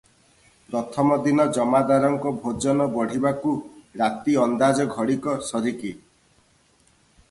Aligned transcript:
ପ୍ରଥମ 0.69 1.17
ଦିନ 1.27 1.45
ଜମାଦାରଙ୍କ 1.57 2.33
ଭୋଜନ 2.47 2.89
ବଢ଼ିବାକୁ 2.97 3.55
ରାତି 4.03 4.39
ଅନ୍ଦାଜ 4.49 4.91
ଘଡିକ 4.99 5.41
ସରିକି। 5.53 5.97